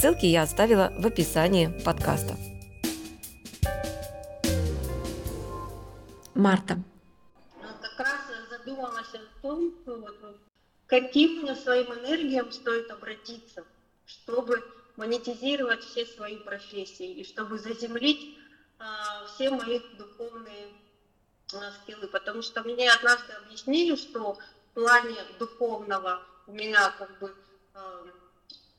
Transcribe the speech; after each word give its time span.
Ссылки 0.00 0.24
я 0.24 0.44
оставила 0.44 0.94
в 0.96 1.06
описании 1.06 1.66
подкаста. 1.84 2.34
Марта. 6.34 6.76
Ну, 7.60 7.68
как 7.82 7.98
раз 7.98 8.20
задумалась 8.48 9.12
о 9.12 9.42
том, 9.42 9.74
каким 10.86 11.54
своим 11.54 11.92
энергиям 11.92 12.50
стоит 12.50 12.90
обратиться, 12.90 13.62
чтобы 14.06 14.64
монетизировать 14.96 15.84
все 15.84 16.06
свои 16.06 16.38
профессии 16.38 17.20
и 17.20 17.24
чтобы 17.24 17.58
заземлить 17.58 18.38
а, 18.78 19.26
все 19.26 19.50
мои 19.50 19.80
духовные 19.98 20.68
а, 21.52 21.72
скиллы. 21.72 22.08
Потому 22.08 22.40
что 22.40 22.62
мне 22.62 22.90
однажды 22.90 23.34
объяснили, 23.34 23.96
что 23.96 24.38
в 24.70 24.74
плане 24.74 25.16
духовного 25.38 26.22
у 26.46 26.52
меня 26.52 26.90
как 26.92 27.18
бы 27.18 27.34
а, 27.74 28.06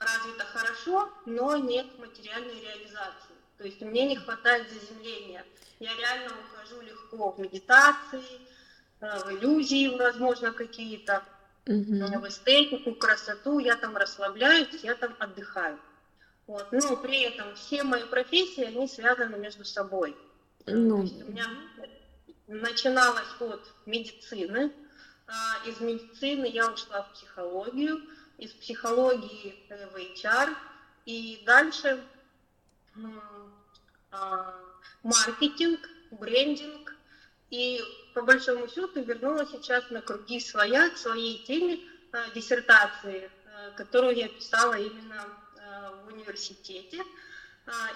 развито 0.02 0.46
хорошо, 0.46 1.10
но 1.26 1.58
нет 1.58 1.98
материальной 2.00 2.60
реализации. 2.60 3.36
То 3.58 3.66
есть 3.66 3.82
мне 3.82 4.08
не 4.08 4.16
хватает 4.16 4.68
заземления. 4.70 5.46
Я 5.80 5.96
реально 5.96 6.32
ухожу 6.40 6.82
легко 6.82 7.32
в 7.32 7.40
медитации, 7.40 8.24
э, 9.00 9.20
в 9.26 9.32
иллюзии, 9.32 9.96
возможно, 9.98 10.52
какие-то, 10.52 11.24
mm-hmm. 11.66 12.20
в 12.20 12.28
эстетику, 12.28 12.96
красоту. 12.96 13.60
Я 13.60 13.76
там 13.76 13.96
расслабляюсь, 13.96 14.68
я 14.84 14.96
там 14.96 15.16
отдыхаю. 15.20 15.80
Вот. 16.48 16.72
Но 16.72 16.98
при 16.98 17.22
этом 17.22 17.56
все 17.56 17.84
мои 17.84 18.04
профессии, 18.04 18.64
они 18.64 18.88
связаны 18.88 19.38
между 19.38 19.64
собой. 19.64 20.18
Mm-hmm. 20.66 20.90
То 20.90 21.02
есть 21.02 21.24
у 21.24 21.32
меня 21.32 21.46
начиналось 22.48 23.30
от 23.40 23.62
медицины. 23.86 24.72
Из 25.66 25.80
медицины 25.80 26.46
я 26.46 26.70
ушла 26.70 27.04
в 27.04 27.14
психологию 27.14 28.02
из 28.42 28.52
психологии 28.54 29.56
в 29.70 29.96
HR, 29.96 30.56
и 31.06 31.44
дальше 31.46 32.04
а, 34.12 34.56
маркетинг, 35.04 35.80
брендинг, 36.10 36.96
и 37.52 37.82
по 38.16 38.24
большому 38.24 38.68
счету 38.68 39.04
вернулась 39.04 39.52
сейчас 39.52 39.90
на 39.92 40.02
круги 40.02 40.40
своя, 40.40 40.90
к 40.90 40.98
своей 40.98 41.44
теме 41.46 41.80
а, 42.12 42.30
диссертации, 42.32 43.30
а, 43.46 43.72
которую 43.78 44.16
я 44.16 44.28
писала 44.28 44.74
именно 44.74 45.26
в 46.04 46.14
университете. 46.14 47.02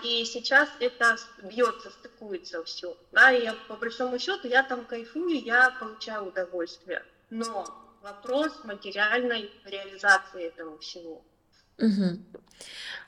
И 0.04 0.24
сейчас 0.24 0.70
это 0.80 1.18
бьется, 1.42 1.90
стыкуется 1.90 2.64
все. 2.64 2.96
Да, 3.12 3.32
и 3.32 3.44
я, 3.44 3.54
по 3.68 3.76
большому 3.76 4.18
счету 4.20 4.48
я 4.48 4.64
там 4.64 4.86
кайфую, 4.86 5.44
я 5.44 5.72
получаю 5.72 6.28
удовольствие. 6.28 7.04
Но 7.30 7.85
вопрос 8.06 8.52
материальной 8.64 9.50
реализации 9.66 10.46
этого 10.46 10.78
всего. 10.78 11.26
Угу. 11.80 12.20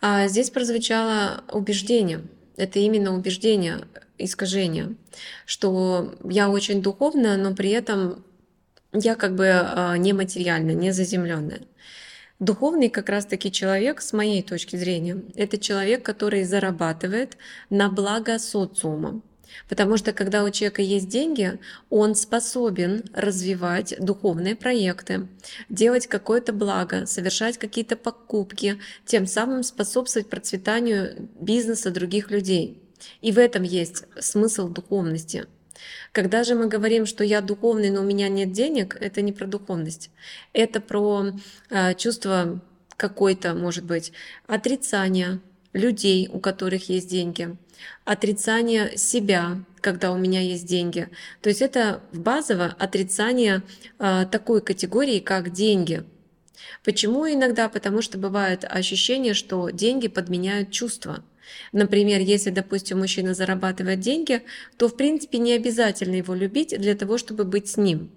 А 0.01 0.27
здесь 0.27 0.49
прозвучало 0.49 1.43
убеждение. 1.51 2.23
Это 2.57 2.79
именно 2.79 3.13
убеждение, 3.15 3.87
искажение, 4.17 4.95
что 5.45 6.15
я 6.23 6.49
очень 6.49 6.81
духовная, 6.81 7.37
но 7.37 7.53
при 7.53 7.69
этом 7.69 8.25
я 8.91 9.15
как 9.15 9.35
бы 9.35 9.45
нематериальная, 9.99 10.73
не 10.73 10.91
заземленная. 10.91 11.61
Духовный 12.39 12.89
как 12.89 13.09
раз-таки 13.09 13.51
человек, 13.51 14.01
с 14.01 14.13
моей 14.13 14.41
точки 14.41 14.75
зрения, 14.75 15.21
это 15.35 15.59
человек, 15.59 16.03
который 16.03 16.43
зарабатывает 16.43 17.37
на 17.69 17.89
благо 17.89 18.39
социума. 18.39 19.21
Потому 19.69 19.97
что 19.97 20.13
когда 20.13 20.43
у 20.43 20.49
человека 20.49 20.81
есть 20.81 21.09
деньги, 21.09 21.59
он 21.89 22.15
способен 22.15 23.03
развивать 23.13 23.95
духовные 23.99 24.55
проекты, 24.55 25.27
делать 25.69 26.07
какое-то 26.07 26.53
благо, 26.53 27.05
совершать 27.05 27.57
какие-то 27.57 27.95
покупки, 27.95 28.79
тем 29.05 29.25
самым 29.27 29.63
способствовать 29.63 30.29
процветанию 30.29 31.29
бизнеса 31.39 31.91
других 31.91 32.31
людей. 32.31 32.81
И 33.21 33.31
в 33.31 33.37
этом 33.37 33.63
есть 33.63 34.05
смысл 34.19 34.69
духовности. 34.69 35.45
Когда 36.11 36.43
же 36.43 36.55
мы 36.55 36.67
говорим, 36.67 37.05
что 37.05 37.23
я 37.23 37.41
духовный, 37.41 37.91
но 37.91 38.01
у 38.01 38.05
меня 38.05 38.29
нет 38.29 38.51
денег, 38.51 38.97
это 38.99 39.21
не 39.21 39.31
про 39.31 39.45
духовность. 39.45 40.09
Это 40.53 40.81
про 40.81 41.33
э, 41.69 41.93
чувство 41.95 42.61
какой-то, 42.95 43.53
может 43.53 43.85
быть, 43.85 44.11
отрицания 44.47 45.39
людей, 45.73 46.29
у 46.31 46.39
которых 46.39 46.89
есть 46.89 47.09
деньги, 47.09 47.55
отрицание 48.05 48.97
себя, 48.97 49.63
когда 49.81 50.11
у 50.11 50.17
меня 50.17 50.41
есть 50.41 50.65
деньги. 50.65 51.09
То 51.41 51.49
есть 51.49 51.61
это 51.61 52.01
базово 52.11 52.75
отрицание 52.79 53.63
э, 53.99 54.25
такой 54.31 54.61
категории, 54.61 55.19
как 55.19 55.51
деньги. 55.51 56.03
Почему 56.83 57.27
иногда? 57.27 57.69
Потому 57.69 58.01
что 58.01 58.17
бывает 58.17 58.65
ощущение, 58.67 59.33
что 59.33 59.69
деньги 59.69 60.07
подменяют 60.07 60.71
чувства. 60.71 61.23
Например, 61.71 62.19
если, 62.19 62.49
допустим, 62.49 62.99
мужчина 62.99 63.33
зарабатывает 63.33 63.99
деньги, 63.99 64.43
то 64.77 64.87
в 64.87 64.97
принципе 64.97 65.37
не 65.37 65.53
обязательно 65.53 66.15
его 66.15 66.33
любить 66.33 66.77
для 66.77 66.95
того, 66.95 67.17
чтобы 67.17 67.43
быть 67.45 67.69
с 67.69 67.77
ним. 67.77 68.11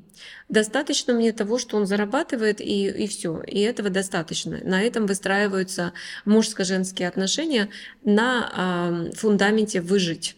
Достаточно 0.49 1.15
мне 1.15 1.33
того, 1.33 1.59
что 1.59 1.77
он 1.77 1.87
зарабатывает, 1.87 2.61
и, 2.61 2.89
и 2.89 3.07
все. 3.07 3.41
И 3.43 3.61
этого 3.61 3.89
достаточно. 3.89 4.59
На 4.65 4.83
этом 4.83 5.07
выстраиваются 5.07 5.93
мужско-женские 6.25 7.09
отношения 7.09 7.71
на 8.05 9.09
э, 9.13 9.17
фундаменте 9.17 9.81
выжить. 9.81 10.37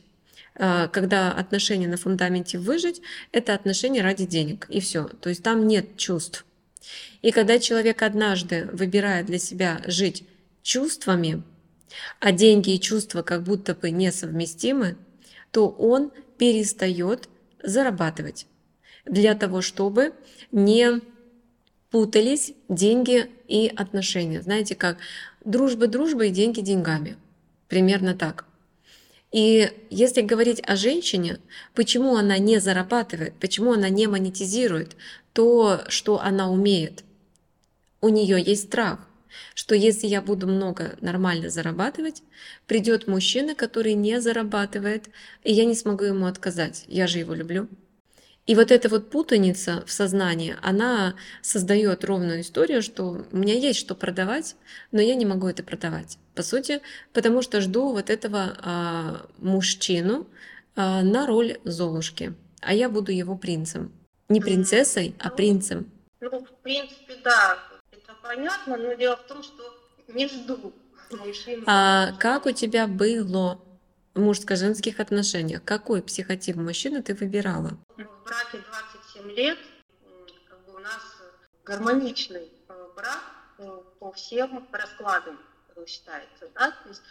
Э, 0.55 0.89
когда 0.89 1.33
отношения 1.33 1.89
на 1.89 1.97
фундаменте 1.97 2.59
выжить, 2.59 3.01
это 3.33 3.55
отношения 3.55 4.03
ради 4.03 4.27
денег. 4.27 4.67
И 4.69 4.81
все. 4.81 5.05
То 5.05 5.31
есть 5.31 5.43
там 5.43 5.67
нет 5.67 5.97
чувств. 5.97 6.45
И 7.23 7.31
когда 7.31 7.59
человек 7.59 8.03
однажды 8.03 8.69
выбирает 8.73 9.27
для 9.27 9.39
себя 9.39 9.81
жить 9.87 10.25
чувствами, 10.63 11.43
а 12.21 12.33
деньги 12.33 12.75
и 12.75 12.81
чувства 12.81 13.23
как 13.23 13.45
будто 13.45 13.75
бы 13.75 13.91
несовместимы, 13.91 14.97
то 15.51 15.69
он 15.69 16.11
перестает 16.39 17.29
зарабатывать 17.63 18.47
для 19.05 19.35
того, 19.35 19.61
чтобы 19.61 20.13
не 20.51 21.01
путались 21.91 22.55
деньги 22.69 23.31
и 23.49 23.73
отношения. 23.75 24.43
Знаете, 24.43 24.75
как 24.75 24.99
дружба 25.45 25.87
дружбой, 25.87 26.31
деньги 26.31 26.61
деньгами. 26.61 27.17
Примерно 27.69 28.15
так. 28.15 28.47
И 29.31 29.71
если 29.89 30.21
говорить 30.21 30.61
о 30.67 30.77
женщине, 30.77 31.39
почему 31.75 32.17
она 32.17 32.39
не 32.39 32.61
зарабатывает, 32.61 33.35
почему 33.41 33.73
она 33.73 33.89
не 33.89 34.07
монетизирует 34.07 34.95
то, 35.33 35.81
что 35.89 36.21
она 36.21 36.51
умеет, 36.51 37.03
у 38.03 38.09
нее 38.09 38.43
есть 38.43 38.65
страх, 38.65 39.07
что 39.55 39.75
если 39.75 40.07
я 40.07 40.21
буду 40.21 40.47
много 40.47 40.97
нормально 41.01 41.49
зарабатывать, 41.49 42.23
придет 42.67 43.07
мужчина, 43.07 43.55
который 43.55 43.95
не 43.95 44.21
зарабатывает, 44.21 45.09
и 45.45 45.53
я 45.53 45.65
не 45.65 45.75
смогу 45.75 46.05
ему 46.05 46.27
отказать. 46.27 46.85
Я 46.89 47.07
же 47.07 47.19
его 47.19 47.33
люблю. 47.33 47.69
И 48.47 48.57
вот 48.57 48.73
эта 48.73 48.89
вот 48.89 49.09
путаница 49.11 49.85
в 49.87 49.93
сознании, 49.93 50.57
она 50.63 51.15
создает 51.43 52.05
ровную 52.05 52.41
историю, 52.41 52.83
что 52.83 53.25
у 53.31 53.37
меня 53.37 53.55
есть 53.55 53.79
что 53.79 53.95
продавать, 53.95 54.57
но 54.91 55.01
я 55.01 55.15
не 55.15 55.25
могу 55.25 55.47
это 55.47 55.63
продавать. 55.63 56.19
По 56.35 56.43
сути, 56.43 56.81
потому 57.13 57.43
что 57.43 57.61
жду 57.61 57.93
вот 57.93 58.11
этого 58.11 58.57
а, 58.61 59.27
мужчину 59.39 60.27
а, 60.75 61.03
на 61.03 61.27
роль 61.27 61.59
Золушки, 61.63 62.35
а 62.61 62.75
я 62.75 62.89
буду 62.89 63.13
его 63.13 63.37
принцем. 63.37 63.93
Не 64.29 64.41
принцессой, 64.41 65.15
а 65.21 65.31
принцем. 65.31 65.93
Ну, 66.21 66.45
в 66.45 66.63
принципе, 66.63 67.17
да, 67.23 67.59
это 67.93 68.15
понятно, 68.23 68.77
но 68.77 68.95
дело 68.95 69.17
в 69.17 69.27
том, 69.29 69.45
что 69.45 69.63
не 70.09 70.27
жду 70.27 70.73
мужчину. 71.13 71.63
А 71.67 72.13
как 72.19 72.47
у 72.47 72.51
тебя 72.51 72.89
было 72.89 73.61
мужско-женских 74.15 75.01
отношениях? 75.01 75.63
Какой 75.65 76.03
психотип 76.03 76.57
мужчины 76.57 77.03
ты 77.03 77.15
выбирала? 77.15 77.79
В 77.97 78.25
браке 78.25 78.63
27 79.15 79.31
лет, 79.33 79.59
как 80.49 80.65
бы 80.67 80.75
у 80.75 80.79
нас 80.79 81.01
гармоничный 81.65 82.51
э, 82.69 82.89
брак 82.95 83.21
э, 83.59 83.81
по 83.99 84.13
всем 84.13 84.69
раскладам 84.73 85.39
считается. 85.87 86.49
Да? 86.55 86.71
То 86.71 86.89
есть, 86.89 87.03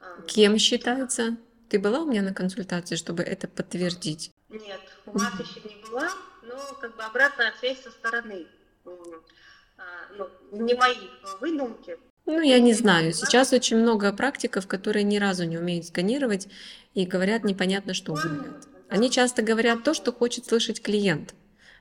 э, 0.00 0.22
Кем 0.26 0.58
считается? 0.58 1.36
Ты 1.68 1.78
была 1.78 2.00
у 2.00 2.06
меня 2.06 2.22
на 2.22 2.34
консультации, 2.34 2.96
чтобы 2.96 3.22
это 3.22 3.46
подтвердить? 3.46 4.32
Нет, 4.48 4.80
у 5.06 5.12
вас 5.12 5.32
еще 5.38 5.60
не 5.68 5.80
была, 5.82 6.10
но 6.42 6.56
как 6.80 6.96
бы 6.96 7.02
обратная 7.04 7.52
связь 7.60 7.80
со 7.82 7.90
стороны. 7.90 8.46
ну, 8.84 10.28
не 10.50 10.74
мои 10.74 10.96
выдумки. 11.40 11.96
Ну, 12.30 12.40
я 12.40 12.60
не 12.60 12.72
знаю. 12.74 13.12
Сейчас 13.12 13.52
очень 13.52 13.76
много 13.76 14.12
практиков, 14.12 14.68
которые 14.68 15.02
ни 15.02 15.18
разу 15.18 15.44
не 15.44 15.58
умеют 15.58 15.86
сканировать 15.86 16.46
и 16.94 17.04
говорят 17.04 17.42
непонятно, 17.42 17.92
что 17.92 18.14
говорят. 18.14 18.68
Они 18.88 19.10
часто 19.10 19.42
говорят 19.42 19.82
то, 19.82 19.94
что 19.94 20.12
хочет 20.12 20.46
слышать 20.46 20.80
клиент. 20.80 21.34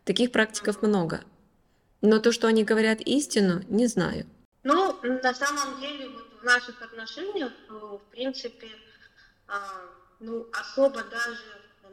Таких 0.06 0.32
практиков 0.32 0.82
много. 0.82 1.22
Но 2.02 2.20
то, 2.20 2.32
что 2.32 2.48
они 2.48 2.64
говорят 2.64 3.00
истину, 3.02 3.64
не 3.70 3.86
знаю. 3.86 4.26
Ну, 4.64 4.98
на 5.04 5.34
самом 5.36 5.80
деле, 5.80 6.10
вот 6.10 6.42
в 6.42 6.44
наших 6.44 6.82
отношениях, 6.82 7.52
в 7.70 8.02
принципе, 8.10 8.70
а, 9.48 9.60
ну, 10.20 10.48
особо 10.52 11.04
даже 11.04 11.38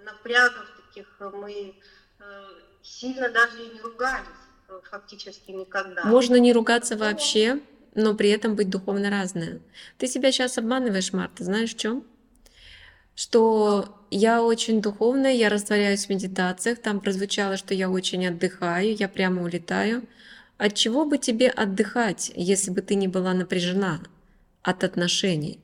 напрягов 0.02 0.66
таких 0.86 1.06
мы 1.34 1.74
э, 2.20 2.44
сильно 2.82 3.28
даже 3.28 3.62
и 3.62 3.74
не 3.74 3.80
ругались 3.80 4.26
э, 4.68 4.80
фактически 4.90 5.50
никогда. 5.50 6.04
Можно 6.04 6.36
не 6.36 6.52
ругаться 6.54 6.96
вообще, 6.96 7.60
но 7.96 8.14
при 8.14 8.28
этом 8.28 8.54
быть 8.54 8.70
духовно 8.70 9.10
разная. 9.10 9.60
Ты 9.98 10.06
себя 10.06 10.30
сейчас 10.30 10.58
обманываешь, 10.58 11.12
Марта, 11.12 11.42
знаешь 11.42 11.74
в 11.74 11.78
чем? 11.78 12.04
Что 13.14 13.96
я 14.10 14.42
очень 14.42 14.82
духовная, 14.82 15.32
я 15.32 15.48
растворяюсь 15.48 16.06
в 16.06 16.10
медитациях, 16.10 16.78
там 16.78 17.00
прозвучало, 17.00 17.56
что 17.56 17.72
я 17.74 17.90
очень 17.90 18.26
отдыхаю, 18.26 18.94
я 18.94 19.08
прямо 19.08 19.42
улетаю. 19.42 20.06
От 20.58 20.74
чего 20.74 21.06
бы 21.06 21.18
тебе 21.18 21.48
отдыхать, 21.48 22.30
если 22.34 22.70
бы 22.70 22.82
ты 22.82 22.94
не 22.94 23.08
была 23.08 23.32
напряжена 23.32 24.00
от 24.62 24.84
отношений? 24.84 25.58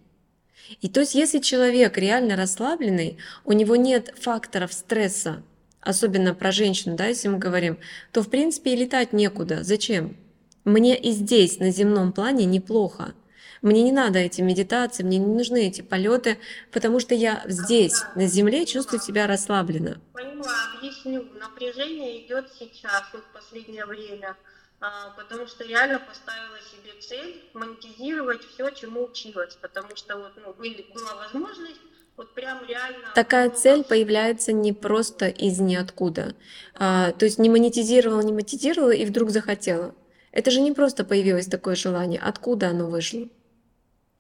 И 0.81 0.89
то 0.89 1.01
есть, 1.01 1.15
если 1.15 1.39
человек 1.39 1.99
реально 1.99 2.37
расслабленный, 2.37 3.19
у 3.45 3.53
него 3.53 3.77
нет 3.77 4.15
факторов 4.19 4.73
стресса, 4.73 5.43
особенно 5.83 6.35
про 6.35 6.53
женщину, 6.53 6.97
да, 6.97 7.07
если 7.07 7.29
мы 7.29 7.39
говорим, 7.39 7.79
то 8.13 8.23
в 8.23 8.31
принципе 8.31 8.73
и 8.73 8.77
летать 8.77 9.13
некуда. 9.13 9.63
Зачем? 9.63 10.17
Мне 10.65 10.97
и 10.99 11.11
здесь, 11.11 11.59
на 11.59 11.71
земном 11.71 12.13
плане, 12.13 12.45
неплохо. 12.45 13.15
Мне 13.63 13.83
не 13.83 13.93
надо 13.93 14.19
эти 14.19 14.41
медитации, 14.41 15.05
мне 15.05 15.19
не 15.19 15.27
нужны 15.27 15.69
эти 15.69 15.83
полеты, 15.83 16.39
потому 16.73 16.99
что 16.99 17.15
я 17.15 17.45
здесь, 17.47 18.03
на 18.17 18.27
земле, 18.27 18.67
чувствую 18.67 19.01
себя 19.01 19.27
расслабленно. 19.27 20.01
Понимаю, 20.13 20.79
объясню. 20.79 21.27
Напряжение 21.39 22.27
идет 22.27 22.47
сейчас, 22.59 23.05
вот 23.13 23.23
в 23.23 23.33
последнее 23.33 23.87
время, 23.87 24.37
а, 24.81 25.11
потому 25.17 25.47
что 25.47 25.65
реально 25.65 26.01
поставила 26.01 26.59
себе 26.59 27.01
цель 27.01 27.43
монетизировать 27.55 28.43
все, 28.43 28.71
чему 28.71 29.05
училась, 29.05 29.57
потому 29.61 29.95
что 29.95 30.17
вот, 30.17 30.33
ну, 30.37 30.53
была 30.53 31.15
возможность 31.17 31.81
вот 32.17 32.35
прям 32.35 32.65
реально... 32.67 33.09
Такая 33.15 33.49
цель 33.51 33.85
появляется 33.85 34.53
не 34.53 34.73
просто 34.73 35.29
из 35.29 35.61
ниоткуда. 35.61 36.35
А, 36.75 37.13
то 37.13 37.25
есть 37.25 37.39
не 37.39 37.49
монетизировала, 37.49 38.21
не 38.21 38.33
монетизировала 38.33 38.91
и 38.91 39.05
вдруг 39.05 39.31
захотела. 39.31 39.95
Это 40.33 40.51
же 40.51 40.61
не 40.63 40.73
просто 40.73 41.05
появилось 41.05 41.47
такое 41.47 41.75
желание. 41.75 42.19
Откуда 42.19 42.71
оно 42.71 42.89
вышло? 42.89 43.29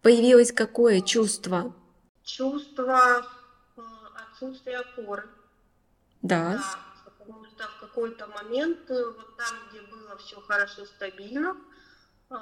Появилось 0.02 0.52
какое 0.52 1.00
чувство? 1.00 1.74
Чувство 2.22 3.26
э, 3.76 3.80
отсутствия 4.30 4.78
опоры. 4.78 5.24
Да. 6.20 6.52
да. 6.52 6.78
Потому 7.04 7.44
что 7.46 7.64
в 7.64 7.80
какой-то 7.80 8.26
момент, 8.26 8.78
э, 8.90 9.04
вот 9.04 9.36
там, 9.38 9.56
где 9.70 9.80
было 9.80 10.16
все 10.18 10.38
хорошо, 10.42 10.84
стабильно, 10.84 11.56
э, 12.30 12.34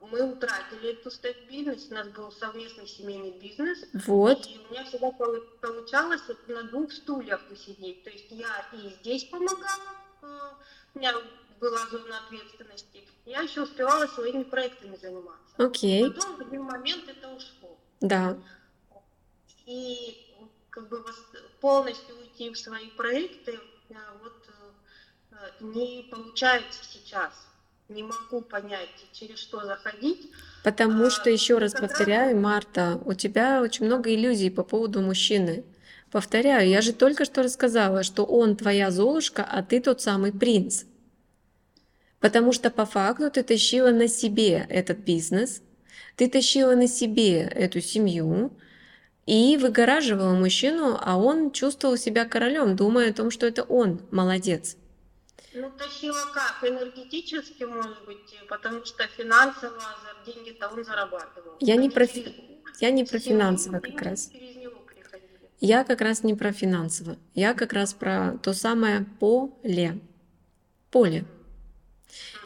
мы 0.00 0.32
утратили 0.32 0.92
эту 0.92 1.10
стабильность, 1.10 1.90
у 1.90 1.94
нас 1.94 2.08
был 2.08 2.32
совместный 2.32 2.86
семейный 2.86 3.38
бизнес. 3.38 3.84
Вот. 4.06 4.46
И 4.46 4.58
у 4.66 4.72
меня 4.72 4.84
всегда 4.84 5.10
получалось 5.10 6.22
вот 6.26 6.48
на 6.48 6.62
двух 6.64 6.90
стульях 6.90 7.46
посидеть. 7.48 8.02
То 8.02 8.10
есть 8.10 8.30
я 8.30 8.66
и 8.72 8.88
здесь 9.00 9.24
помогала, 9.24 10.56
у 10.94 10.98
меня 10.98 11.14
была 11.62 11.78
зона 11.86 12.18
ответственности, 12.26 13.04
я 13.24 13.40
еще 13.42 13.62
успевала 13.62 14.06
своими 14.06 14.42
проектами 14.42 14.96
заниматься. 15.00 15.54
Окей. 15.56 16.10
Потом 16.10 16.36
в 16.36 16.40
один 16.40 16.62
момент 16.62 17.04
это 17.08 17.28
ушло. 17.28 17.78
Да. 18.00 18.36
И 19.64 20.26
как 20.70 20.88
бы 20.88 21.04
полностью 21.60 22.16
уйти 22.18 22.50
в 22.50 22.58
свои 22.58 22.88
проекты 22.90 23.60
э, 23.90 23.94
вот 24.20 24.48
э, 25.30 25.36
не 25.60 26.08
получается 26.10 26.80
сейчас. 26.82 27.32
Не 27.88 28.02
могу 28.02 28.40
понять, 28.40 28.88
через 29.12 29.38
что 29.38 29.64
заходить. 29.64 30.32
Потому 30.64 31.10
что, 31.10 31.30
еще 31.30 31.58
раз 31.58 31.72
повторяю, 31.74 32.40
Марта, 32.40 33.00
у 33.04 33.12
тебя 33.14 33.60
очень 33.60 33.86
много 33.86 34.12
иллюзий 34.12 34.50
по 34.50 34.64
поводу 34.64 35.00
мужчины. 35.00 35.64
Повторяю, 36.10 36.68
я 36.68 36.80
же 36.80 36.92
только 36.92 37.24
что 37.24 37.42
рассказала, 37.42 38.02
что 38.02 38.24
он 38.24 38.56
твоя 38.56 38.90
Золушка, 38.90 39.44
а 39.44 39.62
ты 39.62 39.80
тот 39.80 40.00
самый 40.00 40.32
принц. 40.32 40.84
Потому 42.22 42.52
что 42.52 42.70
по 42.70 42.86
факту 42.86 43.30
ты 43.32 43.42
тащила 43.42 43.90
на 43.90 44.06
себе 44.06 44.64
этот 44.70 44.98
бизнес, 44.98 45.60
ты 46.16 46.30
тащила 46.30 46.76
на 46.76 46.86
себе 46.86 47.40
эту 47.40 47.80
семью 47.80 48.56
и 49.26 49.58
выгораживала 49.60 50.32
мужчину, 50.32 50.96
а 51.00 51.18
он 51.18 51.50
чувствовал 51.50 51.96
себя 51.96 52.24
королем, 52.24 52.76
думая 52.76 53.10
о 53.10 53.12
том, 53.12 53.32
что 53.32 53.44
это 53.46 53.64
он 53.64 54.00
молодец. 54.12 54.76
Ну, 55.52 55.70
тащила 55.76 56.30
как? 56.32 56.62
Энергетически, 56.62 57.64
может 57.64 58.04
быть, 58.06 58.38
потому 58.48 58.84
что 58.84 59.04
финансово 59.08 59.80
за 59.80 60.32
деньги-то 60.32 60.68
он 60.68 60.84
зарабатывал. 60.84 61.56
Я 61.58 61.74
не 61.74 61.90
про, 61.90 62.06
я 62.80 62.90
не 62.92 63.04
про 63.04 63.18
финансово 63.18 63.80
как 63.80 64.00
раз. 64.00 64.30
Я 65.60 65.82
как 65.82 66.00
раз 66.00 66.22
не 66.22 66.34
про 66.34 66.52
финансово. 66.52 67.16
Я 67.34 67.54
как 67.54 67.72
раз 67.72 67.94
про 67.94 68.38
то 68.42 68.52
самое 68.52 69.06
поле. 69.18 69.98
Поле. 70.90 71.24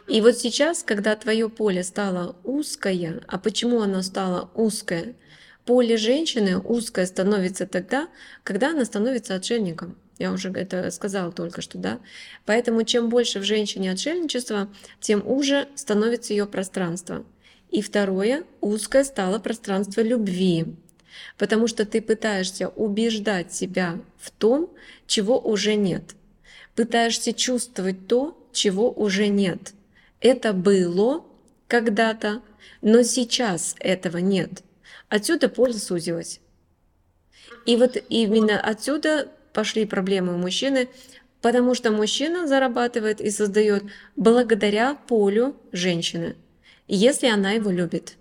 И 0.07 0.21
вот 0.21 0.37
сейчас, 0.37 0.83
когда 0.83 1.15
твое 1.17 1.49
поле 1.49 1.83
стало 1.83 2.37
узкое, 2.45 3.21
а 3.27 3.37
почему 3.37 3.81
оно 3.81 4.01
стало 4.01 4.49
узкое? 4.55 5.15
Поле 5.65 5.97
женщины 5.97 6.59
узкое 6.59 7.05
становится 7.05 7.67
тогда, 7.67 8.07
когда 8.43 8.69
она 8.69 8.85
становится 8.85 9.35
отшельником. 9.35 9.97
Я 10.17 10.31
уже 10.31 10.49
это 10.49 10.89
сказала 10.91 11.33
только 11.33 11.61
что, 11.61 11.77
да? 11.77 11.99
Поэтому 12.45 12.83
чем 12.83 13.09
больше 13.09 13.39
в 13.39 13.43
женщине 13.43 13.91
отшельничества, 13.91 14.69
тем 15.01 15.27
уже 15.27 15.67
становится 15.75 16.33
ее 16.33 16.45
пространство. 16.45 17.25
И 17.69 17.81
второе, 17.81 18.45
узкое 18.61 19.03
стало 19.03 19.39
пространство 19.39 19.99
любви. 19.99 20.73
Потому 21.37 21.67
что 21.67 21.85
ты 21.85 22.01
пытаешься 22.01 22.69
убеждать 22.69 23.53
себя 23.53 23.99
в 24.17 24.31
том, 24.31 24.73
чего 25.05 25.37
уже 25.37 25.75
нет. 25.75 26.15
Пытаешься 26.75 27.33
чувствовать 27.33 28.07
то, 28.07 28.49
чего 28.53 28.89
уже 28.89 29.27
нет. 29.27 29.73
Это 30.21 30.53
было 30.53 31.25
когда-то, 31.67 32.41
но 32.81 33.03
сейчас 33.03 33.75
этого 33.79 34.17
нет. 34.17 34.63
Отсюда 35.09 35.49
польза 35.49 35.79
сузилась. 35.79 36.39
И 37.65 37.75
вот 37.75 37.97
именно 38.09 38.59
отсюда 38.59 39.29
пошли 39.53 39.85
проблемы 39.85 40.35
у 40.35 40.37
мужчины, 40.37 40.89
потому 41.41 41.75
что 41.75 41.91
мужчина 41.91 42.47
зарабатывает 42.47 43.21
и 43.21 43.29
создает 43.29 43.83
благодаря 44.15 44.95
полю 44.95 45.55
женщины, 45.71 46.35
если 46.87 47.27
она 47.27 47.51
его 47.51 47.69
любит, 47.69 48.15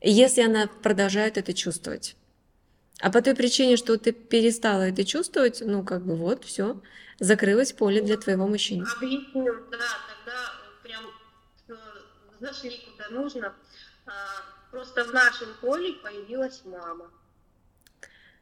если 0.00 0.42
она 0.42 0.68
продолжает 0.82 1.36
это 1.36 1.52
чувствовать. 1.52 2.16
А 3.00 3.10
по 3.10 3.22
той 3.22 3.34
причине, 3.34 3.76
что 3.76 3.96
ты 3.96 4.12
перестала 4.12 4.82
это 4.88 5.04
чувствовать, 5.04 5.62
ну 5.64 5.82
как 5.82 6.04
бы 6.04 6.16
вот, 6.16 6.44
все, 6.44 6.80
закрылось 7.18 7.72
поле 7.72 8.02
для 8.02 8.16
твоего 8.16 8.46
мужчины. 8.46 8.84
Объясню, 8.96 9.54
да, 9.70 9.78
тогда 10.08 10.59
зашли 12.40 12.78
куда 12.90 13.08
нужно. 13.10 13.54
А, 14.06 14.12
просто 14.70 15.04
в 15.04 15.12
нашем 15.12 15.54
поле 15.60 15.92
появилась 15.94 16.62
мама. 16.64 17.10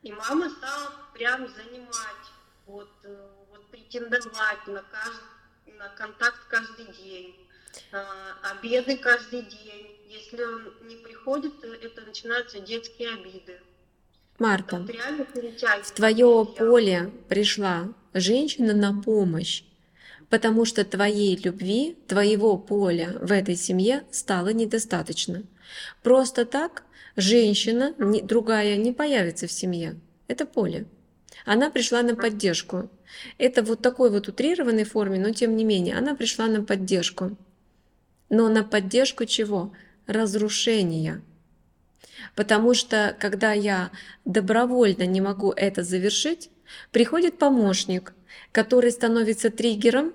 И 0.02 0.12
мама 0.12 0.48
стала 0.50 0.92
прям 1.12 1.48
занимать, 1.48 2.26
вот, 2.66 2.90
э, 3.02 3.28
вот 3.50 3.68
претендовать 3.70 4.66
на, 4.66 4.82
каждый, 4.82 5.74
на 5.76 5.88
контакт 5.90 6.38
каждый 6.48 6.86
день, 6.96 7.48
а, 7.92 8.52
обеды 8.52 8.96
каждый 8.96 9.42
день. 9.42 9.96
Если 10.06 10.42
он 10.42 10.72
не 10.82 10.96
приходит, 10.96 11.52
это 11.64 12.02
начинаются 12.02 12.60
детские 12.60 13.10
обиды. 13.10 13.60
Марта, 14.38 14.86
в 15.82 15.90
твое 15.90 16.46
поле 16.46 17.12
пришла 17.28 17.88
женщина 18.14 18.72
на 18.72 19.02
помощь, 19.02 19.64
потому 20.30 20.64
что 20.64 20.84
твоей 20.84 21.36
любви, 21.36 21.96
твоего 22.06 22.56
поля 22.58 23.16
в 23.20 23.32
этой 23.32 23.56
семье 23.56 24.04
стало 24.10 24.48
недостаточно. 24.48 25.42
Просто 26.02 26.44
так 26.44 26.84
женщина 27.16 27.94
другая 27.98 28.76
не 28.76 28.92
появится 28.92 29.46
в 29.46 29.52
семье. 29.52 29.96
Это 30.28 30.46
поле. 30.46 30.86
Она 31.44 31.70
пришла 31.70 32.02
на 32.02 32.14
поддержку. 32.14 32.90
Это 33.38 33.62
вот 33.62 33.80
такой 33.80 34.10
вот 34.10 34.28
утрированной 34.28 34.84
форме, 34.84 35.18
но 35.18 35.32
тем 35.32 35.56
не 35.56 35.64
менее, 35.64 35.96
она 35.96 36.14
пришла 36.14 36.46
на 36.46 36.62
поддержку. 36.62 37.36
Но 38.28 38.48
на 38.48 38.62
поддержку 38.62 39.24
чего? 39.24 39.72
Разрушения. 40.06 41.22
Потому 42.34 42.74
что 42.74 43.16
когда 43.18 43.52
я 43.52 43.90
добровольно 44.24 45.04
не 45.04 45.20
могу 45.20 45.52
это 45.52 45.82
завершить, 45.82 46.50
приходит 46.92 47.38
помощник, 47.38 48.12
который 48.52 48.90
становится 48.90 49.50
триггером, 49.50 50.12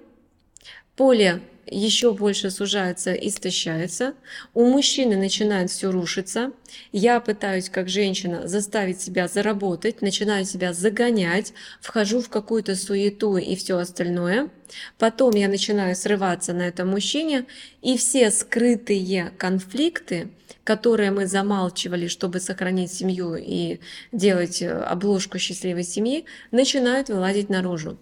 поле 0.95 1.41
еще 1.65 2.13
больше 2.13 2.51
сужается, 2.51 3.13
истощается. 3.13 4.13
У 4.53 4.65
мужчины 4.65 5.15
начинает 5.15 5.71
все 5.71 5.91
рушиться. 5.91 6.51
Я 6.91 7.19
пытаюсь, 7.19 7.69
как 7.69 7.89
женщина, 7.89 8.47
заставить 8.47 9.01
себя 9.01 9.27
заработать, 9.27 10.01
начинаю 10.01 10.45
себя 10.45 10.73
загонять, 10.73 11.53
вхожу 11.81 12.21
в 12.21 12.29
какую-то 12.29 12.75
суету 12.75 13.37
и 13.37 13.55
все 13.55 13.77
остальное. 13.77 14.49
Потом 14.97 15.35
я 15.35 15.47
начинаю 15.47 15.95
срываться 15.95 16.53
на 16.53 16.63
этом 16.63 16.89
мужчине, 16.89 17.45
и 17.81 17.97
все 17.97 18.31
скрытые 18.31 19.31
конфликты, 19.37 20.29
которые 20.63 21.11
мы 21.11 21.27
замалчивали, 21.27 22.07
чтобы 22.07 22.39
сохранить 22.39 22.91
семью 22.91 23.35
и 23.35 23.79
делать 24.11 24.61
э, 24.61 24.71
обложку 24.71 25.37
счастливой 25.37 25.83
семьи, 25.83 26.25
начинают 26.51 27.09
вылазить 27.09 27.49
наружу. 27.49 27.97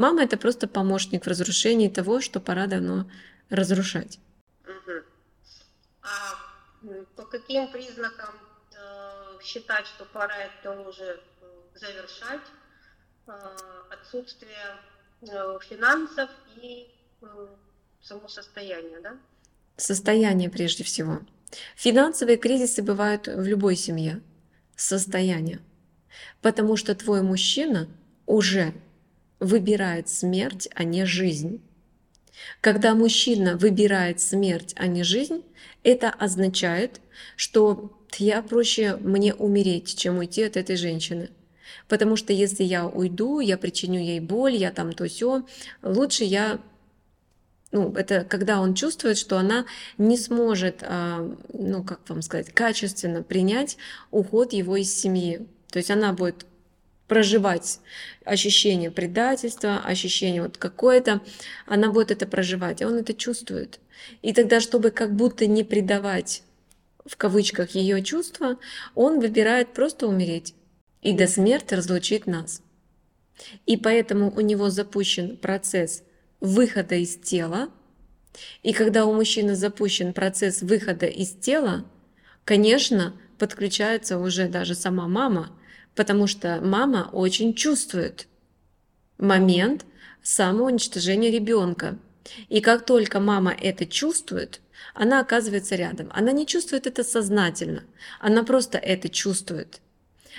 Мама 0.00 0.22
это 0.22 0.38
просто 0.38 0.66
помощник 0.66 1.26
в 1.26 1.28
разрушении 1.28 1.90
того, 1.90 2.22
что 2.22 2.40
пора 2.40 2.66
давно 2.66 3.04
разрушать. 3.50 4.18
Угу. 4.64 4.92
А 6.00 6.88
по 7.16 7.26
каким 7.26 7.70
признакам 7.70 8.34
э, 8.72 9.42
считать, 9.42 9.86
что 9.86 10.06
пора 10.06 10.34
это 10.38 10.88
уже 10.88 11.20
завершать? 11.74 12.40
Э, 13.26 13.32
отсутствие 13.90 14.78
э, 15.20 15.58
финансов 15.68 16.30
и 16.56 16.88
э, 17.20 17.26
само 18.00 18.26
состояние, 18.28 19.00
да? 19.02 19.18
Состояние 19.76 20.48
прежде 20.48 20.82
всего. 20.82 21.20
Финансовые 21.76 22.38
кризисы 22.38 22.82
бывают 22.82 23.26
в 23.26 23.42
любой 23.42 23.76
семье. 23.76 24.22
Состояние. 24.76 25.60
Потому 26.40 26.78
что 26.78 26.94
твой 26.94 27.20
мужчина 27.20 27.86
уже 28.24 28.72
выбирает 29.40 30.08
смерть, 30.08 30.68
а 30.74 30.84
не 30.84 31.04
жизнь. 31.04 31.60
Когда 32.60 32.94
мужчина 32.94 33.56
выбирает 33.56 34.20
смерть, 34.20 34.74
а 34.76 34.86
не 34.86 35.02
жизнь, 35.02 35.42
это 35.82 36.10
означает, 36.10 37.00
что 37.36 37.98
я 38.18 38.42
проще 38.42 38.96
мне 38.96 39.34
умереть, 39.34 39.96
чем 39.96 40.18
уйти 40.18 40.42
от 40.42 40.56
этой 40.56 40.76
женщины. 40.76 41.30
Потому 41.88 42.16
что 42.16 42.32
если 42.32 42.64
я 42.64 42.86
уйду, 42.86 43.40
я 43.40 43.58
причиню 43.58 44.00
ей 44.00 44.20
боль, 44.20 44.54
я 44.54 44.70
там 44.70 44.92
то 44.92 45.06
все, 45.06 45.44
лучше 45.82 46.24
я 46.24 46.60
ну, 47.72 47.92
это 47.92 48.24
когда 48.24 48.60
он 48.60 48.74
чувствует, 48.74 49.16
что 49.16 49.38
она 49.38 49.64
не 49.96 50.16
сможет, 50.16 50.82
а, 50.82 51.36
ну, 51.52 51.84
как 51.84 52.00
вам 52.08 52.20
сказать, 52.20 52.52
качественно 52.52 53.22
принять 53.22 53.76
уход 54.10 54.52
его 54.52 54.76
из 54.76 54.92
семьи. 54.92 55.46
То 55.70 55.78
есть 55.78 55.90
она 55.90 56.12
будет 56.12 56.46
проживать 57.10 57.80
ощущение 58.24 58.92
предательства, 58.92 59.80
ощущение 59.80 60.42
вот 60.42 60.58
какое-то, 60.58 61.20
она 61.66 61.90
будет 61.90 62.12
это 62.12 62.24
проживать, 62.24 62.82
а 62.82 62.86
он 62.86 62.98
это 62.98 63.14
чувствует. 63.14 63.80
И 64.22 64.32
тогда, 64.32 64.60
чтобы 64.60 64.92
как 64.92 65.16
будто 65.16 65.48
не 65.48 65.64
предавать 65.64 66.44
в 67.04 67.16
кавычках 67.16 67.70
ее 67.70 68.00
чувства, 68.04 68.58
он 68.94 69.18
выбирает 69.18 69.74
просто 69.74 70.06
умереть 70.06 70.54
и 71.02 71.12
до 71.12 71.26
смерти 71.26 71.74
разлучить 71.74 72.28
нас. 72.28 72.62
И 73.66 73.76
поэтому 73.76 74.30
у 74.30 74.40
него 74.40 74.70
запущен 74.70 75.36
процесс 75.36 76.04
выхода 76.38 76.94
из 76.94 77.16
тела. 77.16 77.70
И 78.62 78.72
когда 78.72 79.04
у 79.04 79.12
мужчины 79.12 79.56
запущен 79.56 80.12
процесс 80.12 80.62
выхода 80.62 81.06
из 81.06 81.30
тела, 81.30 81.84
конечно, 82.44 83.16
подключается 83.36 84.18
уже 84.18 84.46
даже 84.46 84.76
сама 84.76 85.08
мама, 85.08 85.50
потому 85.94 86.26
что 86.26 86.60
мама 86.62 87.10
очень 87.12 87.54
чувствует 87.54 88.26
момент 89.18 89.84
самоуничтожения 90.22 91.30
ребенка. 91.30 91.98
И 92.48 92.60
как 92.60 92.86
только 92.86 93.20
мама 93.20 93.52
это 93.52 93.86
чувствует, 93.86 94.60
она 94.94 95.20
оказывается 95.20 95.76
рядом. 95.76 96.10
Она 96.12 96.32
не 96.32 96.46
чувствует 96.46 96.86
это 96.86 97.04
сознательно, 97.04 97.84
она 98.18 98.44
просто 98.44 98.78
это 98.78 99.08
чувствует. 99.08 99.80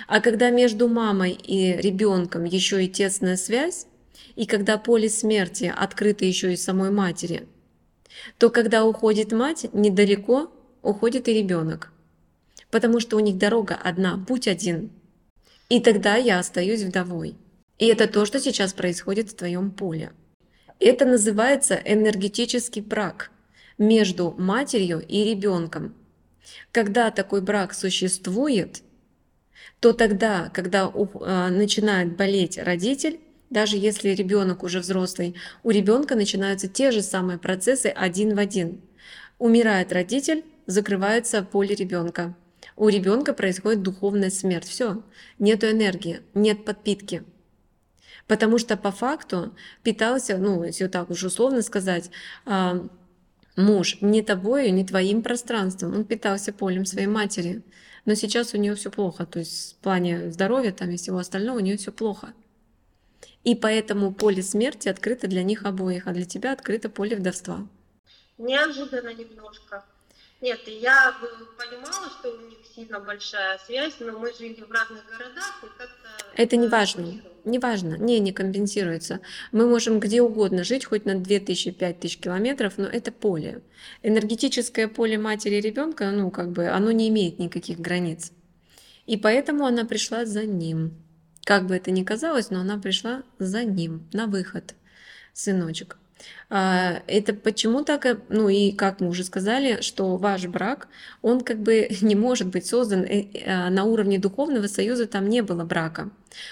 А 0.08 0.22
когда 0.22 0.50
между 0.50 0.88
мамой 0.88 1.32
и 1.32 1.74
ребенком 1.74 2.46
еще 2.46 2.84
и 2.84 2.90
тесная 2.90 3.38
связь, 3.38 3.88
и 4.36 4.46
когда 4.46 4.78
поле 4.78 5.10
смерти 5.10 5.72
открыто 5.76 6.26
еще 6.26 6.54
и 6.54 6.58
самой 6.58 6.92
матери, 6.92 7.48
то 8.38 8.50
когда 8.50 8.86
уходит 8.86 9.32
мать, 9.32 9.68
недалеко 9.74 10.52
уходит 10.82 11.28
и 11.28 11.34
ребенок. 11.34 11.92
Потому 12.70 13.00
что 13.00 13.18
у 13.18 13.20
них 13.20 13.38
дорога 13.38 13.76
одна, 13.76 14.18
путь 14.28 14.48
один. 14.48 14.92
И 15.72 15.80
тогда 15.80 16.18
я 16.18 16.40
остаюсь 16.40 16.82
вдовой. 16.82 17.38
И 17.78 17.86
это 17.86 18.06
то, 18.06 18.26
что 18.26 18.42
сейчас 18.42 18.74
происходит 18.74 19.30
в 19.30 19.38
твоем 19.38 19.72
поле. 19.72 20.12
Это 20.82 21.06
называется 21.06 21.80
энергетический 21.86 22.82
брак 22.82 23.32
между 23.78 24.36
матерью 24.38 25.00
и 25.00 25.24
ребенком. 25.24 25.96
Когда 26.74 27.10
такой 27.10 27.40
брак 27.40 27.74
существует, 27.74 28.82
то 29.80 29.94
тогда, 29.94 30.50
когда 30.54 30.92
а, 30.94 31.50
начинает 31.50 32.18
болеть 32.18 32.58
родитель, 32.58 33.22
даже 33.50 33.78
если 33.78 34.10
ребенок 34.10 34.64
уже 34.64 34.82
взрослый, 34.82 35.38
у 35.64 35.70
ребенка 35.70 36.16
начинаются 36.16 36.68
те 36.68 36.92
же 36.92 37.02
самые 37.02 37.40
процессы 37.40 37.86
один 37.88 38.36
в 38.36 38.40
один. 38.40 38.82
Умирает 39.40 39.94
родитель, 39.94 40.44
закрывается 40.66 41.44
поле 41.44 41.76
ребенка. 41.76 42.36
У 42.82 42.90
ребенка 42.90 43.36
происходит 43.36 43.84
духовная 43.84 44.32
смерть. 44.32 44.68
Все, 44.68 45.04
нет 45.38 45.64
энергии, 45.64 46.22
нет 46.34 46.66
подпитки. 46.66 47.24
Потому 48.26 48.58
что 48.58 48.76
по 48.76 48.92
факту 48.92 49.54
питался, 49.84 50.40
ну, 50.40 50.64
если 50.64 50.88
так 50.88 51.12
уж 51.12 51.24
условно 51.24 51.62
сказать, 51.62 52.10
а, 52.44 52.88
муж 53.56 54.00
не 54.02 54.24
тобою, 54.24 54.74
не 54.74 54.84
твоим 54.84 55.22
пространством, 55.22 55.94
он 55.94 56.06
питался 56.06 56.54
полем 56.54 56.86
своей 56.86 57.06
матери. 57.06 57.62
Но 58.06 58.16
сейчас 58.16 58.56
у 58.56 58.58
нее 58.58 58.74
все 58.74 58.90
плохо, 58.90 59.28
то 59.28 59.38
есть 59.38 59.74
в 59.74 59.84
плане 59.84 60.32
здоровья 60.32 60.72
там 60.72 60.90
и 60.90 60.98
всего 60.98 61.20
остального 61.20 61.58
у 61.58 61.62
нее 61.62 61.78
все 61.78 61.92
плохо. 61.92 62.34
И 63.44 63.54
поэтому 63.54 64.12
поле 64.12 64.42
смерти 64.42 64.90
открыто 64.90 65.28
для 65.28 65.44
них 65.44 65.66
обоих, 65.66 66.08
а 66.08 66.14
для 66.14 66.26
тебя 66.26 66.52
открыто 66.52 66.90
поле 66.90 67.16
вдовства. 67.16 67.68
Неожиданно 68.40 69.14
немножко. 69.14 69.86
Нет, 70.42 70.62
я 70.66 71.16
понимала, 71.56 72.10
что 72.10 72.32
у 72.32 72.48
них 72.48 72.58
сильно 72.76 73.00
большая 73.00 73.60
связь, 73.60 73.94
но 74.00 74.18
мы 74.18 74.34
жили 74.34 74.64
в 74.68 74.72
разных 74.72 75.06
городах, 75.06 75.64
и 75.64 75.68
как-то... 75.78 76.10
Это 76.36 76.58
не 76.58 76.68
важно, 76.68 77.22
не 77.46 77.60
важно, 77.60 77.96
не, 77.96 78.20
не 78.20 78.34
компенсируется. 78.34 79.20
Мы 79.52 79.68
можем 79.68 80.00
где 80.00 80.24
угодно 80.24 80.64
жить, 80.64 80.86
хоть 80.86 81.06
на 81.06 81.12
2000-5000 81.12 82.20
километров, 82.20 82.74
но 82.78 82.86
это 82.88 83.12
поле. 83.12 83.62
Энергетическое 84.02 84.88
поле 84.88 85.20
матери 85.20 85.56
и 85.56 85.62
ребенка, 85.62 86.10
ну, 86.10 86.32
как 86.32 86.52
бы, 86.52 86.70
оно 86.70 86.92
не 86.92 87.10
имеет 87.10 87.38
никаких 87.38 87.80
границ. 87.80 88.32
И 89.06 89.18
поэтому 89.18 89.68
она 89.68 89.86
пришла 89.86 90.26
за 90.26 90.46
ним. 90.46 90.96
Как 91.44 91.68
бы 91.68 91.76
это 91.76 91.92
ни 91.92 92.04
казалось, 92.04 92.50
но 92.50 92.62
она 92.62 92.80
пришла 92.80 93.22
за 93.38 93.64
ним, 93.64 94.10
на 94.12 94.26
выход, 94.26 94.74
сыночек. 95.34 95.98
А, 96.50 97.02
это 97.08 97.34
почему 97.34 97.84
так, 97.84 98.06
э, 98.06 98.18
ну 98.28 98.50
и 98.50 98.72
как 98.74 99.00
мы 99.00 99.08
уже 99.08 99.24
сказали, 99.24 99.80
что 99.82 100.18
ваш 100.18 100.48
брак, 100.48 100.90
он 101.22 101.42
как 101.42 101.60
бы 101.60 101.88
не 102.02 102.16
может 102.16 102.48
быть 102.48 102.66
создан 102.66 103.04
э, 103.04 103.28
а, 103.48 103.70
на 103.70 103.86
уровне 103.86 104.20
духовного 104.20 104.68
союза, 104.68 105.08
там 105.08 105.30
не 105.30 105.42
было 105.42 105.64
брака. 105.64 106.10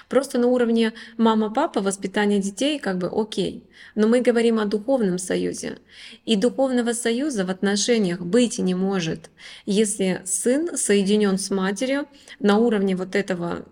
Просто 0.07 0.39
на 0.39 0.47
уровне 0.47 0.93
мама-папа, 1.17 1.81
воспитания 1.81 2.39
детей, 2.39 2.79
как 2.79 2.97
бы 2.97 3.09
окей. 3.13 3.63
Но 3.95 4.07
мы 4.07 4.21
говорим 4.21 4.59
о 4.59 4.65
духовном 4.65 5.17
союзе. 5.17 5.79
И 6.25 6.35
духовного 6.35 6.93
союза 6.93 7.45
в 7.45 7.49
отношениях 7.49 8.21
быть 8.21 8.59
не 8.59 8.75
может, 8.75 9.29
если 9.65 10.21
сын 10.25 10.77
соединен 10.77 11.37
с 11.37 11.49
матерью 11.49 12.07
на 12.39 12.57
уровне 12.57 12.95
вот 12.95 13.15
этого 13.15 13.65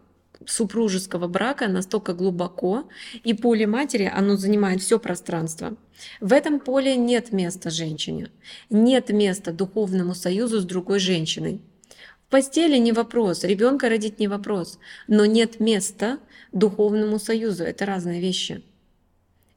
супружеского 0.48 1.28
брака 1.28 1.68
настолько 1.68 2.14
глубоко, 2.14 2.90
и 3.24 3.34
поле 3.34 3.68
матери, 3.68 4.12
оно 4.12 4.38
занимает 4.38 4.82
все 4.82 4.98
пространство. 4.98 5.76
В 6.22 6.34
этом 6.34 6.60
поле 6.60 6.96
нет 6.96 7.32
места 7.32 7.70
женщине, 7.70 8.32
нет 8.70 9.10
места 9.10 9.52
духовному 9.52 10.16
союзу 10.16 10.60
с 10.60 10.66
другой 10.66 11.00
женщиной. 11.00 11.62
В 12.26 12.32
постели 12.32 12.78
не 12.78 12.92
вопрос, 12.92 13.44
ребенка 13.44 13.90
родить 13.90 14.20
не 14.20 14.28
вопрос, 14.28 14.80
но 15.08 15.26
нет 15.26 15.60
места 15.60 16.20
духовному 16.52 17.20
союзу, 17.20 17.64
это 17.64 17.86
разные 17.86 18.22
вещи. 18.22 18.64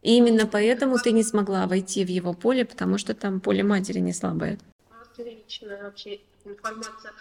И 0.03 0.17
именно 0.17 0.47
поэтому 0.47 0.99
ты 0.99 1.13
не 1.13 1.23
смогла 1.23 1.67
войти 1.67 2.05
в 2.05 2.09
его 2.09 2.33
поле, 2.33 2.65
потому 2.65 2.97
что 2.97 3.15
там 3.15 3.41
поле 3.41 3.63
матери 3.63 3.99
не 3.99 4.13
слабое. 4.13 4.59
Отличная 4.91 5.83
вообще 5.83 6.21
информация. 6.45 7.13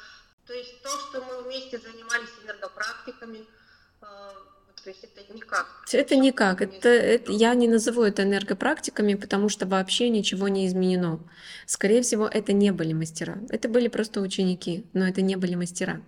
То 0.48 0.54
есть 0.54 0.82
то, 0.82 0.90
что 0.90 1.22
мы 1.22 1.44
вместе 1.44 1.78
занимались 1.78 2.30
энергопрактиками, 2.44 3.46
то 4.00 4.90
есть 4.90 5.04
это 5.04 5.34
никак. 5.34 5.68
Это 5.92 6.16
никак. 6.16 6.62
Это, 6.62 6.90
это, 6.90 7.32
я 7.32 7.54
не 7.54 7.68
назову 7.68 8.04
это 8.04 8.24
энергопрактиками, 8.24 9.16
потому 9.16 9.50
что 9.50 9.66
вообще 9.68 10.10
ничего 10.10 10.48
не 10.48 10.68
изменено. 10.68 11.20
Скорее 11.66 12.02
всего, 12.02 12.28
это 12.28 12.54
не 12.54 12.72
были 12.72 12.94
мастера. 12.94 13.38
Это 13.50 13.68
были 13.68 13.88
просто 13.88 14.22
ученики, 14.22 14.86
но 14.94 15.08
это 15.08 15.22
не 15.22 15.36
были 15.36 15.56
мастера. 15.56 16.02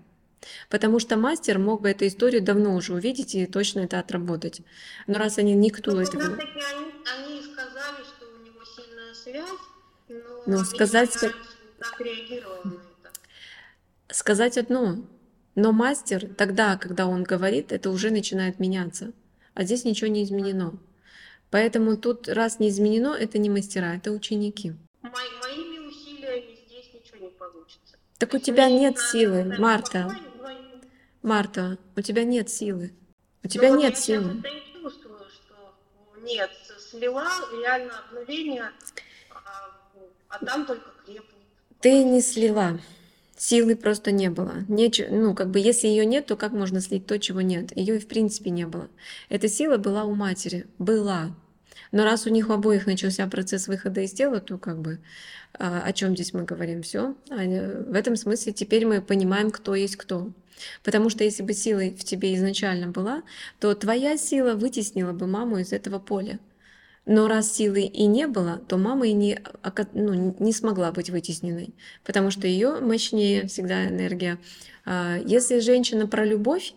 Потому 0.69 0.99
что 0.99 1.17
мастер 1.17 1.59
мог 1.59 1.81
бы 1.81 1.89
эту 1.89 2.07
историю 2.07 2.41
давно 2.41 2.75
уже 2.75 2.93
увидеть 2.93 3.35
и 3.35 3.45
точно 3.45 3.81
это 3.81 3.99
отработать. 3.99 4.61
Но 5.05 5.19
раз 5.19 5.37
они 5.37 5.53
никто 5.53 5.91
ну, 5.91 5.99
этого... 6.01 6.23
Они, 6.23 6.35
они 6.35 7.41
сказали, 7.43 8.03
что 8.03 8.25
у 8.25 8.43
него 8.43 8.61
сильная 8.65 9.13
связь, 9.13 9.59
но, 10.47 10.57
мне 10.57 10.65
сказать, 10.65 11.11
как 11.11 12.01
реагировала 12.01 12.61
на 12.63 12.73
это. 12.73 13.11
сказать 14.09 14.57
одно, 14.57 14.97
но 15.55 15.71
мастер 15.71 16.27
тогда, 16.35 16.77
когда 16.77 17.07
он 17.07 17.23
говорит, 17.23 17.71
это 17.71 17.89
уже 17.89 18.09
начинает 18.11 18.59
меняться. 18.59 19.11
А 19.53 19.63
здесь 19.63 19.83
ничего 19.83 20.07
не 20.09 20.23
изменено. 20.23 20.73
Поэтому 21.49 21.97
тут, 21.97 22.29
раз 22.29 22.59
не 22.59 22.69
изменено, 22.69 23.13
это 23.13 23.37
не 23.37 23.49
мастера, 23.49 23.95
это 23.95 24.11
ученики. 24.11 24.73
Мо- 25.01 25.09
моими 25.11 25.87
усилиями 25.89 26.57
здесь 26.67 26.89
ничего 26.93 27.25
не 27.25 27.29
получится. 27.31 27.97
Так 28.17 28.33
у 28.33 28.37
тебя 28.37 28.67
мне 28.67 28.79
нет 28.79 28.95
надо 28.95 29.07
силы, 29.07 29.45
стать 29.45 29.59
Марта. 29.59 30.09
спокойной, 30.09 30.21
но- 31.21 31.27
Марта, 31.29 31.77
у 31.97 32.01
тебя 32.01 32.23
нет 32.23 32.49
силы. 32.49 32.93
У 33.43 33.47
Ну 33.47 33.49
тебя 33.49 33.69
вот 33.71 33.79
нет 33.79 33.95
я 33.95 33.99
силы. 34.01 34.31
и 34.39 34.81
чувствую, 34.81 35.19
что 35.29 36.21
нет, 36.23 36.49
слила 36.79 37.27
реально 37.61 37.99
обнуление, 37.99 38.71
а, 39.31 39.71
а 40.29 40.45
там 40.45 40.65
только 40.65 40.89
крепнет. 41.05 41.25
Ты 41.81 42.03
не 42.05 42.21
слила. 42.21 42.79
Силы 43.41 43.75
просто 43.75 44.11
не 44.11 44.29
было. 44.29 44.53
Неч- 44.67 45.07
ну, 45.09 45.33
как 45.33 45.49
бы, 45.49 45.57
если 45.57 45.87
ее 45.87 46.05
нет, 46.05 46.27
то 46.27 46.35
как 46.35 46.51
можно 46.51 46.79
слить 46.79 47.07
то, 47.07 47.17
чего 47.17 47.41
нет? 47.41 47.75
Ее 47.75 47.95
и 47.95 47.99
в 47.99 48.07
принципе 48.07 48.51
не 48.51 48.67
было. 48.67 48.87
Эта 49.29 49.47
сила 49.47 49.77
была 49.77 50.03
у 50.03 50.13
матери. 50.13 50.67
Была. 50.77 51.35
Но 51.91 52.03
раз 52.03 52.27
у 52.27 52.29
них 52.29 52.49
у 52.49 52.53
обоих 52.53 52.85
начался 52.85 53.25
процесс 53.25 53.67
выхода 53.67 54.01
из 54.01 54.11
тела, 54.11 54.41
то 54.41 54.59
как 54.59 54.79
бы 54.79 54.99
а, 55.57 55.81
о 55.83 55.91
чем 55.91 56.13
здесь 56.13 56.33
мы 56.33 56.43
говорим? 56.43 56.83
Все. 56.83 57.15
В 57.29 57.95
этом 57.95 58.15
смысле 58.15 58.53
теперь 58.53 58.85
мы 58.85 59.01
понимаем, 59.01 59.49
кто 59.49 59.73
есть 59.73 59.95
кто. 59.95 60.31
Потому 60.83 61.09
что 61.09 61.23
если 61.23 61.41
бы 61.41 61.53
сила 61.53 61.79
в 61.79 62.03
тебе 62.03 62.35
изначально 62.35 62.89
была, 62.89 63.23
то 63.59 63.73
твоя 63.73 64.17
сила 64.17 64.53
вытеснила 64.53 65.13
бы 65.13 65.25
маму 65.25 65.57
из 65.57 65.73
этого 65.73 65.97
поля. 65.97 66.37
Но 67.05 67.27
раз 67.27 67.51
силы 67.53 67.81
и 67.81 68.05
не 68.05 68.27
было, 68.27 68.61
то 68.67 68.77
мама 68.77 69.07
и 69.07 69.13
не, 69.13 69.41
ну, 69.93 70.35
не 70.39 70.53
смогла 70.53 70.91
быть 70.91 71.09
вытесненной, 71.09 71.73
потому 72.03 72.29
что 72.29 72.47
ее 72.47 72.79
мощнее 72.79 73.47
всегда 73.47 73.87
энергия. 73.87 74.37
А, 74.85 75.17
Если 75.25 75.59
женщина 75.59 76.07
про 76.07 76.25
любовь, 76.25 76.73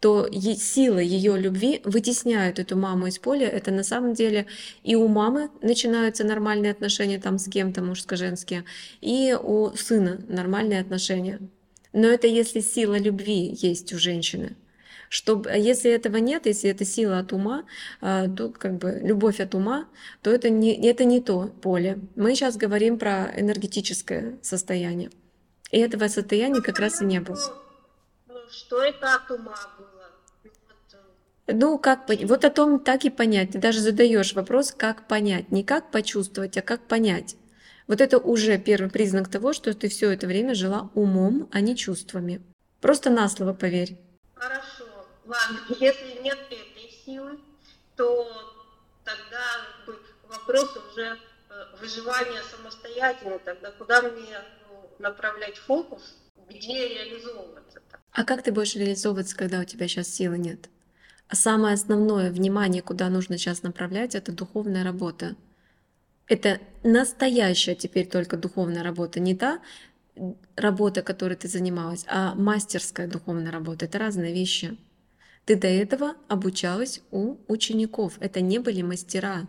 то 0.00 0.28
сила 0.30 0.98
ее 0.98 1.38
любви 1.38 1.80
вытесняет 1.84 2.58
эту 2.58 2.76
маму 2.76 3.08
из 3.08 3.18
поля. 3.18 3.48
Это 3.48 3.70
на 3.70 3.82
самом 3.82 4.14
деле 4.14 4.46
и 4.82 4.94
у 4.94 5.08
мамы 5.08 5.50
начинаются 5.62 6.24
нормальные 6.24 6.72
отношения 6.72 7.18
там 7.18 7.38
с 7.38 7.48
кем-то, 7.48 7.82
мужско-женские, 7.82 8.64
и 9.00 9.36
у 9.40 9.70
сына 9.76 10.20
нормальные 10.28 10.80
отношения. 10.80 11.40
Но 11.92 12.06
это 12.08 12.26
если 12.26 12.60
сила 12.60 12.98
любви 12.98 13.56
есть 13.60 13.92
у 13.92 13.98
женщины. 13.98 14.56
Чтобы, 15.08 15.50
а 15.50 15.56
если 15.56 15.90
этого 15.90 16.16
нет, 16.16 16.46
если 16.46 16.70
это 16.70 16.84
сила 16.84 17.18
от 17.18 17.32
ума, 17.32 17.64
а, 18.00 18.28
то 18.28 18.50
как 18.50 18.78
бы 18.78 19.00
любовь 19.02 19.40
от 19.40 19.54
ума, 19.54 19.86
то 20.22 20.30
это 20.30 20.50
не, 20.50 20.74
это 20.88 21.04
не 21.04 21.20
то 21.20 21.50
поле. 21.62 21.98
Мы 22.16 22.34
сейчас 22.34 22.56
говорим 22.56 22.98
про 22.98 23.32
энергетическое 23.36 24.38
состояние. 24.42 25.10
И 25.70 25.78
этого 25.78 26.08
состояния 26.08 26.60
как 26.60 26.78
раз 26.78 27.02
и 27.02 27.04
не 27.04 27.20
было. 27.20 27.38
Что 28.50 28.82
это 28.82 29.16
от 29.16 29.30
ума 29.30 29.56
было? 29.78 29.96
Ну, 30.44 30.50
э, 31.46 31.52
Ну, 31.52 31.78
как 31.78 32.08
вот 32.24 32.44
о 32.44 32.50
том 32.50 32.80
так 32.80 33.04
и 33.04 33.10
понять. 33.10 33.52
Ты 33.52 33.58
даже 33.58 33.80
задаешь 33.80 34.34
вопрос, 34.34 34.72
как 34.72 35.08
понять. 35.08 35.50
Не 35.50 35.64
как 35.64 35.90
почувствовать, 35.90 36.56
а 36.56 36.62
как 36.62 36.82
понять. 36.82 37.36
Вот 37.86 38.00
это 38.00 38.18
уже 38.18 38.58
первый 38.58 38.90
признак 38.90 39.28
того, 39.28 39.52
что 39.52 39.72
ты 39.72 39.88
все 39.88 40.10
это 40.10 40.26
время 40.26 40.54
жила 40.54 40.90
умом, 40.94 41.48
а 41.52 41.60
не 41.60 41.76
чувствами. 41.76 42.40
Просто 42.80 43.10
на 43.10 43.28
слово 43.28 43.52
поверь. 43.52 43.96
Хорошо, 44.34 44.75
если 45.80 46.22
нет 46.22 46.38
этой 46.50 46.90
силы, 47.04 47.38
то 47.96 48.28
тогда 49.04 49.42
бы, 49.86 49.98
вопрос 50.28 50.76
уже 50.76 51.18
э, 51.48 51.64
выживания 51.80 52.42
самостоятельно, 52.50 53.38
тогда 53.38 53.70
куда 53.72 54.02
мне 54.02 54.40
ну, 54.68 54.90
направлять 54.98 55.56
фокус, 55.56 56.16
где 56.48 56.88
реализовываться 56.88 57.78
-то? 57.78 57.98
А 58.12 58.24
как 58.24 58.42
ты 58.42 58.52
будешь 58.52 58.74
реализовываться, 58.74 59.36
когда 59.36 59.60
у 59.60 59.64
тебя 59.64 59.88
сейчас 59.88 60.08
силы 60.08 60.38
нет? 60.38 60.68
А 61.28 61.34
самое 61.34 61.74
основное 61.74 62.30
внимание, 62.30 62.82
куда 62.82 63.08
нужно 63.08 63.36
сейчас 63.36 63.62
направлять, 63.62 64.14
это 64.14 64.32
духовная 64.32 64.84
работа. 64.84 65.34
Это 66.28 66.60
настоящая 66.82 67.74
теперь 67.74 68.08
только 68.08 68.36
духовная 68.36 68.82
работа, 68.82 69.20
не 69.20 69.34
та 69.34 69.60
работа, 70.56 71.02
которой 71.02 71.34
ты 71.34 71.48
занималась, 71.48 72.04
а 72.08 72.34
мастерская 72.34 73.06
духовная 73.06 73.52
работа. 73.52 73.84
Это 73.84 73.98
разные 73.98 74.32
вещи. 74.32 74.76
Ты 75.46 75.54
до 75.54 75.68
этого 75.68 76.16
обучалась 76.26 77.02
у 77.12 77.36
учеников. 77.46 78.16
Это 78.18 78.40
не 78.40 78.58
были 78.58 78.82
мастера. 78.82 79.46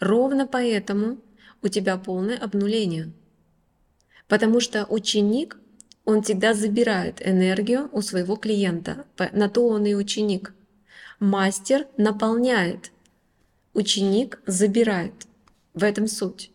Ровно 0.00 0.48
поэтому 0.48 1.18
у 1.62 1.68
тебя 1.68 1.96
полное 1.96 2.36
обнуление. 2.36 3.12
Потому 4.26 4.58
что 4.58 4.84
ученик, 4.86 5.56
он 6.04 6.22
всегда 6.22 6.52
забирает 6.52 7.24
энергию 7.24 7.88
у 7.92 8.02
своего 8.02 8.34
клиента. 8.34 9.06
На 9.32 9.48
то 9.48 9.68
он 9.68 9.86
и 9.86 9.94
ученик. 9.94 10.52
Мастер 11.20 11.86
наполняет, 11.96 12.90
ученик 13.72 14.42
забирает. 14.46 15.14
В 15.74 15.84
этом 15.84 16.08
суть. 16.08 16.50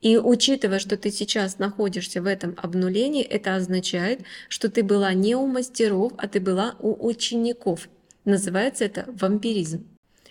И 0.00 0.16
учитывая, 0.16 0.78
что 0.78 0.96
ты 0.96 1.10
сейчас 1.10 1.58
находишься 1.58 2.22
в 2.22 2.26
этом 2.26 2.54
обнулении, 2.56 3.22
это 3.22 3.56
означает, 3.56 4.22
что 4.48 4.70
ты 4.70 4.82
была 4.82 5.12
не 5.12 5.34
у 5.34 5.46
мастеров, 5.46 6.12
а 6.16 6.26
ты 6.26 6.40
была 6.40 6.74
у 6.78 7.06
учеников. 7.06 7.88
Называется 8.24 8.84
это 8.84 9.04
вампиризм. 9.20 9.86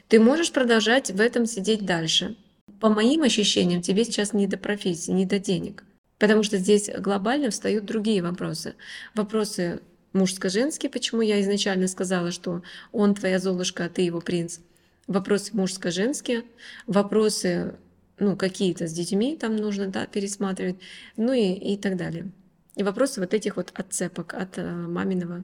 Ты 0.08 0.20
можешь 0.20 0.52
продолжать 0.52 1.12
в 1.12 1.22
этом 1.22 1.46
сидеть 1.46 1.86
дальше. 1.86 2.36
По 2.80 2.90
моим 2.90 3.22
ощущениям, 3.22 3.82
тебе 3.82 4.06
сейчас 4.06 4.34
не 4.34 4.48
до 4.48 4.58
профессии, 4.58 5.12
не 5.12 5.26
до 5.26 5.38
денег. 5.38 5.84
Потому 6.18 6.44
что 6.44 6.58
здесь 6.58 6.90
глобально 6.98 7.52
встают 7.52 7.86
другие 7.86 8.24
вопросы. 8.24 8.76
Вопросы 9.14 9.82
мужско-женские, 10.14 10.90
почему 10.90 11.22
я 11.22 11.40
изначально 11.42 11.88
сказала, 11.88 12.32
что 12.32 12.64
он 12.92 13.14
твоя 13.14 13.38
Золушка, 13.38 13.86
а 13.86 13.90
ты 13.90 14.02
его 14.02 14.20
принц. 14.20 14.60
Вопросы 15.08 15.52
мужско-женские, 15.54 16.44
вопросы 16.88 17.76
ну, 18.20 18.36
какие-то 18.36 18.88
с 18.88 18.94
детьми 18.94 19.36
там 19.36 19.56
нужно 19.56 19.88
да, 19.88 20.06
пересматривать, 20.06 20.78
ну 21.18 21.34
и, 21.34 21.54
и 21.54 21.78
так 21.78 21.98
далее. 21.98 22.32
И 22.76 22.84
вопросы 22.84 23.20
вот 23.20 23.34
этих 23.34 23.56
вот 23.58 23.72
отцепок 23.74 24.34
от 24.34 24.58
э, 24.58 24.72
маминого, 24.72 25.44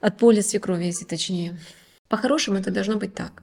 от 0.00 0.18
поля 0.18 0.42
свекрови, 0.42 0.84
если 0.84 1.04
точнее. 1.04 1.58
По-хорошему 2.08 2.58
это 2.58 2.70
должно 2.70 2.96
быть 2.96 3.14
так. 3.14 3.42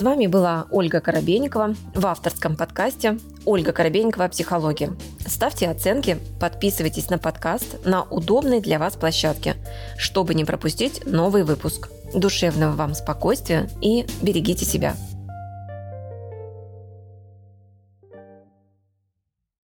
С 0.00 0.02
вами 0.02 0.28
была 0.28 0.66
Ольга 0.70 1.00
Коробейникова 1.00 1.74
в 1.94 2.06
авторском 2.06 2.56
подкасте 2.56 3.18
«Ольга 3.44 3.72
Коробейникова. 3.72 4.28
Психология». 4.28 4.96
Ставьте 5.26 5.68
оценки, 5.68 6.16
подписывайтесь 6.40 7.10
на 7.10 7.18
подкаст 7.18 7.84
на 7.84 8.04
удобной 8.04 8.62
для 8.62 8.78
вас 8.78 8.96
площадке, 8.96 9.56
чтобы 9.98 10.34
не 10.34 10.46
пропустить 10.46 11.04
новый 11.04 11.44
выпуск. 11.44 11.90
Душевного 12.14 12.72
вам 12.72 12.94
спокойствия 12.94 13.68
и 13.80 14.06
берегите 14.22 14.64
себя. 14.64 14.96